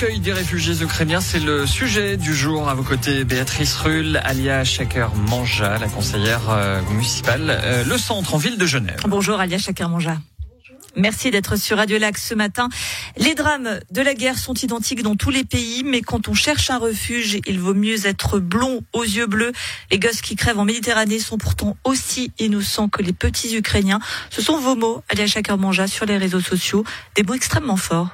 L'accueil 0.00 0.20
des 0.20 0.32
réfugiés 0.32 0.80
ukrainiens, 0.80 1.20
c'est 1.20 1.40
le 1.40 1.66
sujet 1.66 2.16
du 2.16 2.32
jour. 2.32 2.68
À 2.68 2.74
vos 2.74 2.84
côtés, 2.84 3.24
Béatrice 3.24 3.74
Rull, 3.74 4.20
Alia 4.22 4.62
Chaker 4.62 5.12
Manja, 5.16 5.76
la 5.76 5.88
conseillère 5.88 6.50
euh, 6.50 6.80
municipale, 6.82 7.46
euh, 7.50 7.82
le 7.82 7.98
centre 7.98 8.32
en 8.34 8.38
ville 8.38 8.58
de 8.58 8.64
Genève. 8.64 9.00
Bonjour 9.08 9.40
Alia 9.40 9.58
Chaker 9.58 9.88
Manja. 9.88 10.16
Merci 10.94 11.32
d'être 11.32 11.56
sur 11.56 11.78
Radio 11.78 11.98
Lac 11.98 12.16
ce 12.16 12.32
matin. 12.34 12.68
Les 13.16 13.34
drames 13.34 13.80
de 13.90 14.00
la 14.00 14.14
guerre 14.14 14.38
sont 14.38 14.54
identiques 14.54 15.02
dans 15.02 15.16
tous 15.16 15.30
les 15.30 15.42
pays, 15.42 15.82
mais 15.84 16.00
quand 16.00 16.28
on 16.28 16.34
cherche 16.34 16.70
un 16.70 16.78
refuge, 16.78 17.40
il 17.48 17.58
vaut 17.58 17.74
mieux 17.74 18.06
être 18.06 18.38
blond 18.38 18.84
aux 18.92 19.02
yeux 19.02 19.26
bleus. 19.26 19.50
Les 19.90 19.98
gosses 19.98 20.20
qui 20.20 20.36
crèvent 20.36 20.60
en 20.60 20.64
Méditerranée 20.64 21.18
sont 21.18 21.38
pourtant 21.38 21.76
aussi 21.82 22.30
innocents 22.38 22.88
que 22.88 23.02
les 23.02 23.12
petits 23.12 23.56
Ukrainiens. 23.56 23.98
Ce 24.30 24.42
sont 24.42 24.58
vos 24.58 24.76
mots, 24.76 25.02
Alia 25.08 25.26
Chaker 25.26 25.58
Manja, 25.58 25.88
sur 25.88 26.06
les 26.06 26.18
réseaux 26.18 26.40
sociaux. 26.40 26.84
Des 27.16 27.24
mots 27.24 27.34
extrêmement 27.34 27.76
forts. 27.76 28.10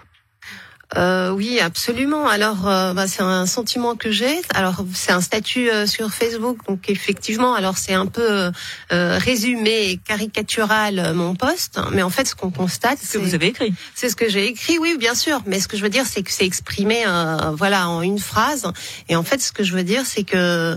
Euh, 0.97 1.31
oui, 1.31 1.61
absolument. 1.61 2.29
Alors, 2.29 2.69
euh, 2.69 2.95
bah, 2.95 3.07
c'est 3.07 3.23
un 3.23 3.47
sentiment 3.47 3.97
que 3.97 4.11
j'ai. 4.11 4.41
Alors, 4.55 4.85
c'est 4.95 5.13
un 5.13 5.21
statut 5.21 5.71
euh, 5.71 5.87
sur 5.87 6.11
Facebook, 6.13 6.59
donc 6.69 6.89
effectivement, 6.89 7.55
alors 7.55 7.79
c'est 7.79 7.95
un 7.95 8.07
peu 8.07 8.51
euh, 8.93 9.19
résumé 9.19 9.91
et 9.91 9.97
caricatural 9.97 11.13
mon 11.15 11.35
poste, 11.35 11.81
mais 11.93 12.03
en 12.03 12.11
fait, 12.11 12.27
ce 12.27 12.35
qu'on 12.35 12.51
constate, 12.51 12.99
c'est 13.01 13.07
ce 13.07 13.19
que 13.19 13.25
vous 13.25 13.35
avez 13.35 13.49
écrit. 13.49 13.75
C'est 13.95 14.09
ce 14.09 14.17
que 14.17 14.29
j'ai 14.29 14.47
écrit, 14.47 14.79
oui, 14.79 14.97
bien 14.99 15.15
sûr. 15.15 15.41
Mais 15.47 15.61
ce 15.61 15.69
que 15.69 15.77
je 15.77 15.83
veux 15.83 15.89
dire, 15.89 16.05
c'est 16.07 16.23
que 16.23 16.31
c'est 16.31 16.47
exprimé, 16.47 17.05
voilà, 17.53 17.89
en 17.89 18.03
une 18.03 18.19
phrase. 18.19 18.71
Et 19.09 19.17
en 19.17 19.23
fait, 19.23 19.41
ce 19.41 19.53
que 19.53 19.65
je 19.65 19.73
veux 19.73 19.83
dire, 19.85 20.03
c'est 20.05 20.25
que, 20.25 20.77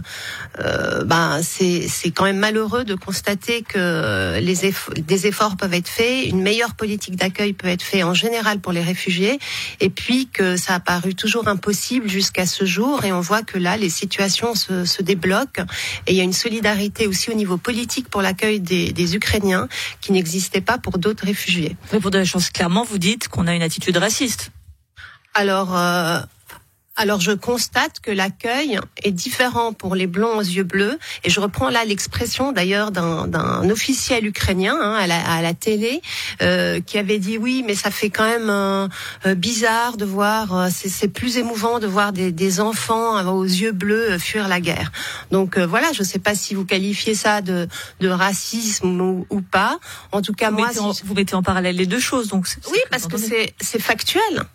bah, 1.06 1.40
c'est 1.42 1.88
c'est 1.88 2.12
quand 2.12 2.24
même 2.24 2.38
malheureux 2.38 2.84
de 2.84 2.96
constater 2.96 3.62
que 3.62 4.40
les 4.40 4.66
efforts, 4.66 4.94
des 4.96 5.28
efforts 5.28 5.58
peuvent 5.58 5.74
être 5.74 5.88
faits, 5.88 6.26
une 6.28 6.42
meilleure 6.42 6.76
politique 6.76 7.16
d'accueil 7.16 7.54
peut 7.54 7.68
être 7.68 7.84
faite 7.84 8.04
en 8.04 8.14
général 8.14 8.60
pour 8.60 8.72
les 8.72 8.82
réfugiés, 8.82 9.40
et 9.80 9.90
puis 9.90 10.07
que 10.34 10.56
ça 10.56 10.76
a 10.76 10.80
paru 10.80 11.16
toujours 11.16 11.48
impossible 11.48 12.10
jusqu'à 12.10 12.46
ce 12.46 12.66
jour 12.66 13.04
et 13.04 13.12
on 13.12 13.20
voit 13.20 13.44
que 13.44 13.58
là, 13.58 13.78
les 13.78 13.90
situations 13.90 14.56
se, 14.56 14.86
se, 14.86 15.02
débloquent 15.02 15.66
et 16.06 16.14
il 16.14 16.16
y 16.16 16.22
a 16.22 16.24
une 16.24 16.34
solidarité 16.34 17.08
aussi 17.08 17.30
au 17.30 17.34
niveau 17.34 17.58
politique 17.58 18.10
pour 18.10 18.22
l'accueil 18.22 18.60
des, 18.60 18.92
des, 18.94 19.16
Ukrainiens 19.16 19.68
qui 20.02 20.12
n'existait 20.12 20.62
pas 20.62 20.78
pour 20.78 20.98
d'autres 20.98 21.26
réfugiés. 21.26 21.76
Mais 21.92 22.00
pour 22.00 22.12
de 22.12 22.18
la 22.18 22.26
chance, 22.26 22.50
clairement, 22.50 22.84
vous 22.84 22.98
dites 22.98 23.28
qu'on 23.28 23.48
a 23.48 23.54
une 23.54 23.62
attitude 23.62 23.98
raciste. 23.98 24.52
Alors, 25.34 25.78
euh, 25.78 26.20
alors 26.98 27.22
je 27.22 27.32
constate 27.32 28.00
que 28.02 28.12
l'accueil 28.12 28.80
est 29.04 29.12
différent 29.12 29.72
pour 29.72 29.96
les 29.96 30.08
blonds 30.08 30.38
aux 30.38 30.42
yeux 30.42 30.64
bleus. 30.64 30.98
Et 31.24 31.30
je 31.30 31.40
reprends 31.40 31.70
là 31.70 31.86
l'expression 31.86 32.52
d'ailleurs 32.52 32.92
d'un 32.92 33.70
officiel 33.70 34.26
ukrainien 34.26 34.76
hein, 34.82 34.96
à, 34.96 35.08
la, 35.08 35.32
à, 35.32 35.42
la, 35.42 35.54
télé 35.54 36.02
euh, 36.42 36.82
qui 36.82 36.98
avait 36.98 37.20
dit 37.20 37.38
oui, 37.38 37.64
mais 37.66 37.76
ça 37.76 37.92
fait 37.92 38.10
quand 38.10 38.28
même 38.28 38.50
euh, 38.50 38.88
euh 39.26 39.36
bizarre 39.36 39.98
de 39.98 40.06
voir, 40.06 40.56
euh, 40.56 40.68
c'est 40.72 41.08
plus 41.08 41.38
émouvant 41.38 41.80
de 41.80 41.88
voir 41.88 42.12
des, 42.14 42.32
des, 42.32 42.60
enfants 42.60 43.24
aux 43.32 43.44
yeux 43.44 43.72
bleus 43.72 44.18
fuir 44.18 44.48
la 44.48 44.60
guerre. 44.60 44.92
Donc 45.32 45.60
voilà, 45.60 45.92
je 45.94 46.00
ne 46.00 46.08
sais 46.08 46.18
pas 46.20 46.34
si 46.34 46.56
vous 46.56 46.66
qualifiez 46.66 47.14
ça 47.14 47.42
de, 47.42 47.68
de 48.00 48.10
racisme 48.10 49.00
ou, 49.00 49.28
ou, 49.30 49.42
pas. 49.42 49.80
En 50.12 50.24
tout 50.24 50.34
cas, 50.34 50.50
vous 50.50 50.58
moi, 50.58 50.68
mettez 50.68 50.80
en, 50.80 50.92
vous 50.92 51.14
mettez 51.14 51.36
en 51.36 51.44
parallèle 51.44 51.76
les 51.76 51.86
deux 51.86 52.00
choses. 52.00 52.30
Donc 52.30 52.48
oui, 52.72 52.80
parce 52.90 53.06
que 53.06 53.18
c'est 53.18 53.80
factuel. 53.80 54.48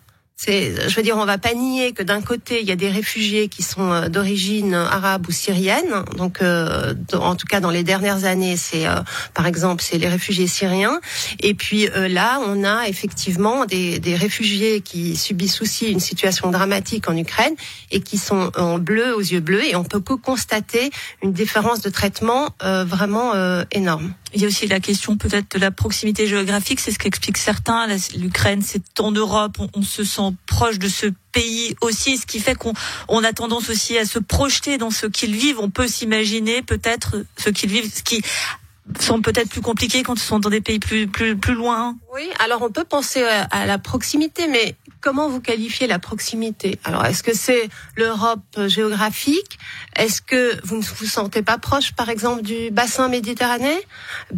Je 0.45 0.93
veux 0.95 1.03
dire, 1.03 1.15
on 1.17 1.25
va 1.25 1.37
pas 1.37 1.53
nier 1.53 1.93
que 1.93 2.03
d'un 2.03 2.21
côté 2.21 2.59
il 2.59 2.67
y 2.67 2.71
a 2.71 2.75
des 2.75 2.89
réfugiés 2.89 3.47
qui 3.47 3.63
sont 3.63 3.91
euh, 3.91 4.09
d'origine 4.09 4.73
arabe 4.73 5.27
ou 5.27 5.31
syrienne. 5.31 6.03
Donc, 6.17 6.41
euh, 6.41 6.93
en 7.13 7.35
tout 7.35 7.45
cas 7.47 7.59
dans 7.59 7.69
les 7.69 7.83
dernières 7.83 8.25
années, 8.25 8.57
c'est 8.57 8.87
euh, 8.87 8.99
par 9.33 9.47
exemple 9.47 9.81
c'est 9.81 9.97
les 9.97 10.09
réfugiés 10.09 10.47
syriens. 10.47 10.99
Et 11.39 11.53
puis 11.53 11.87
là, 11.95 12.39
on 12.45 12.63
a 12.63 12.87
effectivement 12.87 13.65
des, 13.65 13.99
des, 13.99 14.15
réfugiés 14.15 14.81
qui 14.81 15.15
subissent 15.15 15.61
aussi 15.61 15.91
une 15.91 15.99
situation 15.99 16.51
dramatique 16.51 17.09
en 17.09 17.15
Ukraine 17.15 17.55
et 17.91 18.01
qui 18.01 18.17
sont 18.17 18.51
en 18.57 18.79
bleu 18.79 19.15
aux 19.15 19.21
yeux 19.21 19.39
bleus. 19.39 19.65
Et 19.65 19.75
on 19.75 19.83
peut 19.83 19.99
que 19.99 20.13
constater 20.13 20.91
une 21.21 21.31
différence 21.31 21.81
de 21.81 21.89
traitement 21.89 22.49
vraiment 22.59 23.33
énorme. 23.71 24.13
Il 24.33 24.41
y 24.41 24.45
a 24.45 24.47
aussi 24.47 24.67
la 24.67 24.79
question 24.79 25.17
peut-être 25.17 25.55
de 25.55 25.59
la 25.59 25.71
proximité 25.71 26.27
géographique, 26.27 26.79
c'est 26.79 26.91
ce 26.91 26.99
qu'expliquent 26.99 27.37
certains. 27.37 27.87
L'Ukraine, 28.17 28.61
c'est 28.61 28.99
en 28.99 29.11
Europe, 29.11 29.57
on, 29.75 29.81
se 29.83 30.03
sent 30.03 30.33
proche 30.47 30.79
de 30.79 30.87
ce 30.87 31.07
pays 31.31 31.75
aussi, 31.81 32.17
ce 32.17 32.25
qui 32.25 32.39
fait 32.39 32.55
qu'on 32.55 32.73
on 33.07 33.23
a 33.23 33.33
tendance 33.33 33.69
aussi 33.69 33.97
à 33.97 34.05
se 34.05 34.19
projeter 34.19 34.77
dans 34.77 34.91
ce 34.91 35.05
qu'ils 35.05 35.35
vivent. 35.35 35.59
On 35.59 35.69
peut 35.69 35.87
s'imaginer 35.87 36.61
peut-être 36.61 37.23
ce 37.37 37.49
qu'ils 37.49 37.69
vivent, 37.69 37.91
ce 37.93 38.03
qui 38.03 38.21
sont 38.99 39.21
peut-être 39.21 39.49
plus 39.49 39.61
compliqués 39.61 40.03
quand 40.03 40.15
ils 40.15 40.19
sont 40.19 40.39
dans 40.39 40.49
des 40.49 40.61
pays 40.61 40.79
plus 40.79 41.07
plus 41.07 41.37
plus 41.37 41.53
loin. 41.53 41.95
Oui, 42.13 42.27
alors 42.39 42.61
on 42.61 42.69
peut 42.69 42.83
penser 42.83 43.23
à 43.23 43.65
la 43.65 43.77
proximité, 43.77 44.47
mais 44.47 44.75
comment 45.03 45.27
vous 45.27 45.41
qualifiez 45.41 45.85
la 45.85 45.99
proximité? 45.99 46.79
Alors, 46.85 47.05
est-ce 47.05 47.21
que 47.21 47.35
c'est 47.35 47.69
l'Europe 47.97 48.39
géographique? 48.67 49.59
Est-ce 49.95 50.21
que 50.21 50.57
vous 50.65 50.77
ne 50.77 50.81
vous 50.81 51.05
sentez 51.05 51.41
pas 51.43 51.57
proche, 51.57 51.91
par 51.91 52.09
exemple, 52.09 52.41
du 52.41 52.71
bassin 52.71 53.09
méditerranéen? 53.09 53.77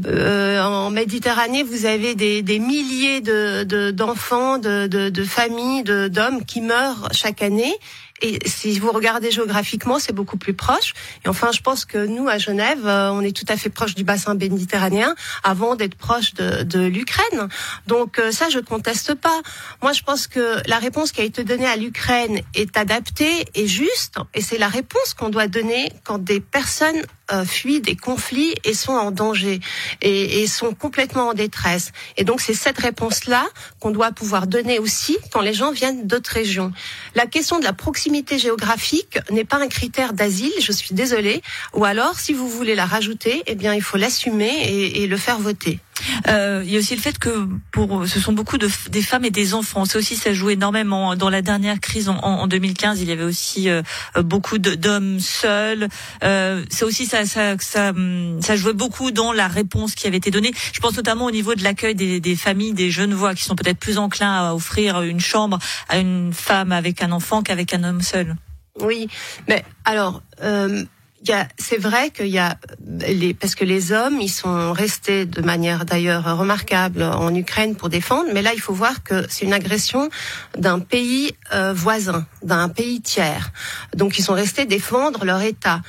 Euh, 0.07 0.61
En 0.61 0.89
Méditerranée, 0.89 1.63
vous 1.63 1.85
avez 1.85 2.15
des, 2.15 2.59
milliers 2.59 3.21
de 3.21 3.91
d'enfants, 3.91 4.57
de, 4.57 4.87
de, 4.87 5.09
de 5.09 5.23
familles, 5.23 5.83
d'hommes 5.83 6.43
qui 6.45 6.61
meurent 6.61 7.09
chaque 7.11 7.43
année 7.43 7.75
et 8.21 8.39
si 8.47 8.79
vous 8.79 8.91
regardez 8.91 9.29
géographiquement, 9.29 9.99
c'est 9.99 10.13
beaucoup 10.13 10.37
plus 10.37 10.53
proche. 10.53 10.93
Et 11.25 11.27
enfin, 11.27 11.51
je 11.51 11.59
pense 11.59 11.83
que 11.83 12.05
nous, 12.05 12.29
à 12.29 12.37
Genève, 12.37 12.85
euh, 12.85 13.09
on 13.11 13.21
est 13.21 13.35
tout 13.35 13.45
à 13.49 13.57
fait 13.57 13.69
proche 13.69 13.93
du 13.93 14.05
bassin 14.05 14.35
méditerranéen 14.35 15.15
avant 15.43 15.75
d'être 15.75 15.95
proche 15.95 16.33
de, 16.33 16.63
de 16.63 16.79
l'Ukraine. 16.79 17.49
Donc 17.87 18.17
euh, 18.17 18.31
ça, 18.31 18.47
je 18.49 18.59
conteste 18.59 19.15
pas. 19.15 19.41
Moi, 19.81 19.91
je 19.91 20.01
pense 20.01 20.27
que 20.27 20.61
la 20.65 20.79
réponse 20.79 21.11
qui 21.11 21.19
a 21.19 21.25
été 21.25 21.43
donnée 21.43 21.67
à 21.67 21.75
l'Ukraine 21.75 22.39
est 22.53 22.77
adaptée 22.77 23.45
et 23.53 23.67
juste. 23.67 24.15
Et 24.33 24.41
c'est 24.41 24.57
la 24.57 24.69
réponse 24.69 25.13
qu'on 25.13 25.29
doit 25.29 25.47
donner 25.47 25.91
quand 26.05 26.17
des 26.17 26.39
personnes 26.39 27.01
euh, 27.31 27.45
fuient 27.45 27.81
des 27.81 27.95
conflits 27.95 28.53
et 28.63 28.73
sont 28.73 28.93
en 28.93 29.11
danger 29.11 29.59
et, 30.01 30.45
sont 30.47 30.73
complètement 30.73 31.29
en 31.29 31.33
détresse. 31.33 31.91
Et 32.17 32.23
donc 32.23 32.41
c'est 32.41 32.53
cette 32.53 32.77
réponse-là 32.77 33.45
qu'on 33.79 33.91
doit 33.91 34.11
pouvoir 34.11 34.47
donner 34.47 34.79
aussi 34.79 35.17
quand 35.31 35.41
les 35.41 35.53
gens 35.53 35.71
viennent 35.71 36.07
d'autres 36.07 36.31
régions. 36.31 36.71
La 37.15 37.25
question 37.25 37.59
de 37.59 37.63
la 37.63 37.73
proximité 37.73 38.37
géographique 38.37 39.19
n'est 39.31 39.43
pas 39.43 39.57
un 39.57 39.67
critère 39.67 40.13
d'asile, 40.13 40.53
je 40.59 40.71
suis 40.71 40.93
désolée. 40.93 41.41
Ou 41.73 41.85
alors, 41.85 42.19
si 42.19 42.33
vous 42.33 42.47
voulez 42.47 42.75
la 42.75 42.85
rajouter, 42.85 43.43
eh 43.47 43.55
bien 43.55 43.73
il 43.73 43.81
faut 43.81 43.97
l'assumer 43.97 44.93
et 44.95 45.07
le 45.07 45.17
faire 45.17 45.39
voter. 45.39 45.79
Euh, 46.27 46.61
il 46.65 46.71
y 46.71 46.75
a 46.75 46.79
aussi 46.79 46.95
le 46.95 47.01
fait 47.01 47.17
que 47.17 47.47
pour 47.71 48.07
ce 48.07 48.19
sont 48.19 48.33
beaucoup 48.33 48.57
de 48.57 48.69
des 48.89 49.01
femmes 49.01 49.25
et 49.25 49.31
des 49.31 49.53
enfants. 49.53 49.85
C'est 49.85 49.97
aussi 49.97 50.15
ça 50.15 50.33
joue 50.33 50.49
énormément 50.49 51.15
dans 51.15 51.29
la 51.29 51.41
dernière 51.41 51.79
crise 51.79 52.09
en, 52.09 52.17
en 52.17 52.47
2015. 52.47 53.01
Il 53.01 53.07
y 53.07 53.11
avait 53.11 53.23
aussi 53.23 53.69
euh, 53.69 53.81
beaucoup 54.17 54.57
d'hommes 54.57 55.19
seuls. 55.19 55.87
Euh, 56.23 56.63
c'est 56.69 56.85
aussi 56.85 57.05
ça, 57.05 57.25
ça, 57.25 57.55
ça, 57.59 57.93
ça 58.41 58.55
jouait 58.55 58.73
beaucoup 58.73 59.11
dans 59.11 59.31
la 59.31 59.47
réponse 59.47 59.95
qui 59.95 60.07
avait 60.07 60.17
été 60.17 60.31
donnée. 60.31 60.53
Je 60.73 60.79
pense 60.79 60.95
notamment 60.95 61.25
au 61.25 61.31
niveau 61.31 61.55
de 61.55 61.63
l'accueil 61.63 61.95
des, 61.95 62.19
des 62.19 62.35
familles, 62.35 62.73
des 62.73 62.91
jeunes 62.91 63.13
voix 63.13 63.35
qui 63.35 63.43
sont 63.43 63.55
peut-être 63.55 63.79
plus 63.79 63.97
enclins 63.97 64.49
à 64.49 64.53
offrir 64.53 65.01
une 65.01 65.19
chambre 65.19 65.59
à 65.89 65.97
une 65.97 66.33
femme 66.33 66.71
avec 66.71 67.01
un 67.01 67.11
enfant 67.11 67.41
qu'avec 67.41 67.73
un 67.73 67.83
homme 67.83 68.01
seul. 68.01 68.35
Oui, 68.79 69.07
mais 69.47 69.63
alors. 69.85 70.21
Euh 70.41 70.85
c'est 71.57 71.77
vrai 71.77 72.11
qu'il 72.11 72.27
y 72.27 72.39
a 72.39 72.57
les, 72.85 73.33
parce 73.33 73.55
que 73.55 73.65
les 73.65 73.91
hommes, 73.91 74.19
ils 74.19 74.29
sont 74.29 74.73
restés 74.73 75.25
de 75.25 75.41
manière 75.41 75.85
d'ailleurs 75.85 76.37
remarquable 76.37 77.03
en 77.03 77.33
Ukraine 77.33 77.75
pour 77.75 77.89
défendre, 77.89 78.29
mais 78.33 78.41
là, 78.41 78.53
il 78.53 78.61
faut 78.61 78.73
voir 78.73 79.03
que 79.03 79.25
c'est 79.29 79.45
une 79.45 79.53
agression 79.53 80.09
d'un 80.57 80.79
pays 80.79 81.35
euh, 81.53 81.73
voisin, 81.73 82.25
d'un 82.43 82.69
pays 82.69 83.01
tiers. 83.01 83.51
Donc, 83.95 84.19
ils 84.19 84.23
sont 84.23 84.33
restés 84.33 84.65
défendre 84.65 85.25
leur 85.25 85.41
État. 85.41 85.81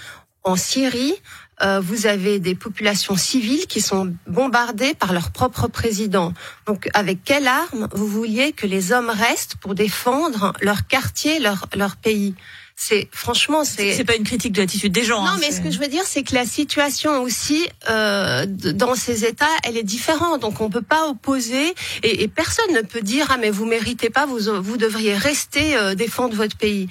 En 0.43 0.57
Syrie, 0.57 1.15
euh, 1.63 1.81
vous 1.81 2.07
avez 2.07 2.39
des 2.39 2.55
populations 2.55 3.17
civiles 3.17 3.67
qui 3.67 3.81
sont 3.81 4.15
bombardées 4.27 4.95
par 4.95 5.13
leur 5.13 5.31
propre 5.31 5.69
président. 5.69 6.35
Donc, 6.67 6.89
avec 6.95 7.25
quelle 7.25 7.49
arme 7.49 7.89
vous 7.93 8.07
vouliez 8.07 8.53
que 8.53 8.67
les 8.67 8.93
hommes 8.93 9.11
restent 9.11 9.57
pour 9.57 9.75
défendre 9.75 10.53
leur 10.61 10.87
quartier, 10.87 11.41
leur, 11.41 11.67
leur 11.75 11.97
pays? 11.97 12.35
C'est 12.79 13.09
franchement, 13.11 13.65
c'est. 13.65 13.95
C'est 13.95 14.05
pas 14.05 14.17
une 14.17 14.25
critique 14.25 14.53
de 14.53 14.61
l'attitude 14.61 14.93
des 14.93 15.03
gens. 15.03 15.23
Non, 15.23 15.31
hein, 15.31 15.39
mais 15.41 15.51
ce 15.51 15.63
que 15.63 15.71
je 15.71 15.79
veux 15.79 15.89
dire, 15.89 16.05
c'est 16.05 16.23
que 16.23 16.35
la 16.35 16.45
situation 16.45 17.23
aussi 17.23 17.67
euh, 17.89 18.45
dans 18.47 18.95
ces 18.95 19.25
États, 19.25 19.47
elle 19.65 19.79
est 19.79 19.83
différente. 19.83 20.43
Donc 20.43 20.61
on 20.61 20.69
peut 20.69 20.83
pas 20.83 21.09
opposer 21.09 21.75
et, 22.03 22.23
et, 22.23 22.29
personne 22.29 22.75
ne 22.75 22.83
peut 22.83 23.01
dire 23.01 23.29
ah 23.31 23.39
mais 23.39 23.49
vous 23.49 23.65
méritez 23.65 24.11
pas, 24.11 24.27
vous 24.27 24.41
vous 24.63 24.77
devriez 24.77 25.15
rester 25.15 25.75
euh, 25.75 25.95
défendre 25.95 26.37
votre 26.37 26.57
pays. 26.59 26.89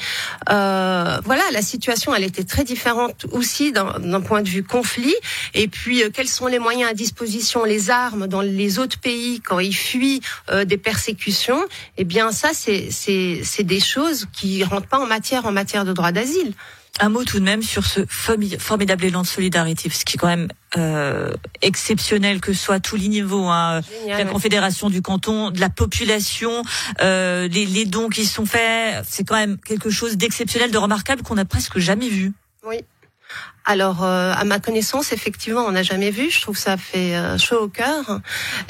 Euh, 0.50 1.20
voilà, 1.24 1.44
la 1.52 1.62
situation, 1.62 2.14
elle 2.14 2.24
était 2.24 2.44
très 2.44 2.64
différente 2.64 3.26
aussi 3.32 3.72
d'un 3.72 4.22
point 4.22 4.42
de 4.42 4.50
vue 4.50 4.64
conflit. 4.64 5.16
Et 5.54 5.68
puis 5.68 6.04
euh, 6.04 6.10
quels 6.14 6.28
sont 6.28 6.48
les 6.48 6.60
moyens 6.60 6.90
à 6.92 6.94
disposition, 6.94 7.64
les 7.64 7.90
armes 7.90 8.28
dans 8.28 8.42
les 8.42 8.80
autres 8.80 9.00
pays 9.00 9.42
quand 9.42 9.60
ils 9.60 9.76
fuient 9.76 10.22
euh, 10.50 10.66
des 10.66 10.78
persécutions? 10.78 11.64
Eh 11.98 12.04
bien 12.04 12.32
ça, 12.32 12.50
c'est 12.54 13.64
des 13.64 13.80
choses 13.80 14.26
qui 14.34 14.64
rentrent 14.64 14.88
pas 14.88 15.00
en 15.00 15.08
matière 15.08 15.46
en 15.46 15.52
matière 15.52 15.86
de 15.86 15.94
droit 15.94 16.12
d'asile. 16.12 16.54
Un 17.02 17.10
mot 17.10 17.26
tout 17.26 17.40
de 17.40 17.44
même 17.44 17.62
sur 17.62 17.86
ce 17.86 18.06
formidable 18.08 19.04
élan 19.04 19.24
de 19.24 19.28
solidarité, 19.28 19.90
ce 19.90 20.06
qui 20.06 20.16
est 20.16 20.18
quand 20.18 20.28
même 20.28 20.48
euh, 20.78 21.34
exceptionnel 21.62 22.40
que 22.40 22.54
soit 22.54 22.80
tous 22.80 22.96
les 22.96 23.10
niveaux, 23.10 23.48
hein, 23.48 23.82
la 24.08 24.24
Confédération 24.24 24.90
du 24.90 25.02
canton, 25.02 25.52
de 25.52 25.60
la 25.60 25.70
population, 25.70 26.64
euh, 27.02 27.50
les, 27.50 27.66
les 27.66 27.86
dons 27.86 28.08
qui 28.08 28.26
sont 28.26 28.46
faits, 28.46 29.04
c'est 29.10 29.26
quand 29.26 29.36
même 29.36 29.58
quelque 29.58 29.90
chose 29.90 30.16
d'exceptionnel, 30.16 30.72
de 30.72 30.78
remarquable 30.78 31.22
qu'on 31.22 31.36
n'a 31.36 31.46
presque 31.46 31.80
jamais 31.80 32.08
vu. 32.08 32.32
Oui, 32.66 32.78
alors, 33.66 34.04
euh, 34.04 34.32
à 34.36 34.44
ma 34.44 34.60
connaissance, 34.60 35.12
effectivement, 35.12 35.66
on 35.66 35.72
n'a 35.72 35.82
jamais 35.82 36.12
vu. 36.12 36.30
Je 36.30 36.40
trouve 36.40 36.56
que 36.56 36.62
ça 36.62 36.78
fait 36.78 37.16
euh, 37.16 37.38
chaud 37.40 37.62
au 37.64 37.68
cœur, 37.68 38.22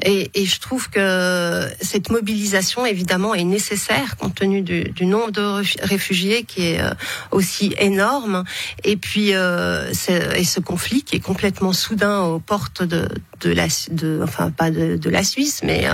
et, 0.01 0.31
et, 0.33 0.45
je 0.45 0.59
trouve 0.61 0.89
que 0.89 1.67
cette 1.81 2.09
mobilisation, 2.09 2.85
évidemment, 2.85 3.35
est 3.35 3.43
nécessaire 3.43 4.15
compte 4.15 4.35
tenu 4.35 4.61
du, 4.61 4.85
du 4.85 5.05
nombre 5.05 5.31
de 5.31 5.85
réfugiés 5.85 6.43
qui 6.43 6.67
est 6.67 6.79
euh, 6.79 6.93
aussi 7.31 7.75
énorme, 7.77 8.45
et 8.85 8.95
puis 8.95 9.31
et 9.31 10.43
ce 10.43 10.59
conflit 10.59 11.03
qui 11.03 11.17
est 11.17 11.19
complètement 11.19 11.73
soudain 11.73 12.21
aux 12.21 12.39
portes 12.39 12.83
de, 12.83 13.09
de 13.41 13.51
la, 13.51 13.67
de, 13.91 14.21
enfin 14.23 14.51
pas 14.51 14.71
de, 14.71 14.95
de 14.95 15.09
la 15.09 15.23
Suisse, 15.23 15.61
mais 15.63 15.87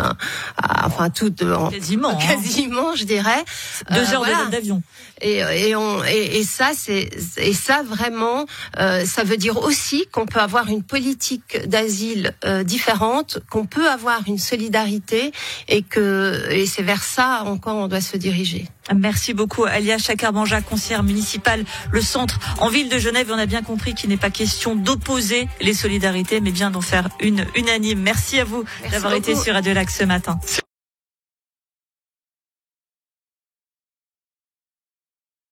enfin 0.83 1.09
tout, 1.09 1.33
quasiment, 1.71 2.11
hein. 2.11 2.19
quasiment, 2.27 2.95
je 2.95 3.05
dirais. 3.05 3.43
Deux 3.89 4.13
heures 4.13 4.49
d'avion. 4.51 4.83
Et, 5.21 5.37
et, 5.37 5.75
on, 5.75 6.03
et, 6.03 6.39
et 6.39 6.43
ça, 6.43 6.71
c'est 6.75 7.09
et 7.37 7.53
ça 7.53 7.83
vraiment. 7.83 8.45
Euh, 8.90 8.90
ça 9.05 9.23
veut 9.23 9.37
dire 9.37 9.57
aussi 9.57 10.05
qu'on 10.11 10.25
peut 10.25 10.39
avoir 10.39 10.67
une 10.67 10.83
politique 10.83 11.67
d'asile 11.67 12.33
euh, 12.45 12.63
différente, 12.63 13.39
qu'on 13.49 13.65
peut 13.65 13.89
avoir 13.89 14.21
une 14.27 14.37
solidarité 14.37 15.31
et 15.67 15.81
que 15.81 16.47
et 16.51 16.65
c'est 16.65 16.83
vers 16.83 17.03
ça 17.03 17.43
encore 17.45 17.75
on 17.75 17.87
doit 17.87 18.01
se 18.01 18.17
diriger. 18.17 18.65
Merci 18.95 19.33
beaucoup 19.33 19.65
Alia 19.65 19.97
Chakarbanja, 19.97 20.61
conseillère 20.61 21.03
municipale, 21.03 21.63
le 21.91 22.01
centre 22.01 22.39
en 22.59 22.69
ville 22.69 22.89
de 22.89 22.97
Genève. 22.97 23.29
On 23.31 23.37
a 23.37 23.45
bien 23.45 23.61
compris 23.61 23.93
qu'il 23.93 24.09
n'est 24.09 24.17
pas 24.17 24.29
question 24.29 24.75
d'opposer 24.75 25.47
les 25.61 25.73
solidarités, 25.73 26.41
mais 26.41 26.51
bien 26.51 26.71
d'en 26.71 26.81
faire 26.81 27.09
une 27.19 27.45
unanime. 27.55 27.99
Merci 28.01 28.39
à 28.39 28.43
vous 28.43 28.63
d'avoir 28.91 29.13
été 29.13 29.35
sur 29.35 29.53
Radio 29.53 29.73
Lac 29.73 29.89
ce 29.89 30.03
matin. 30.03 30.39